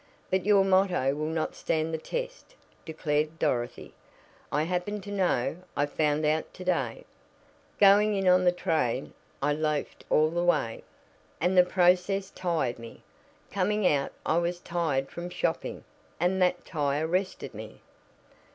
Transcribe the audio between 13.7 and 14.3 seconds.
out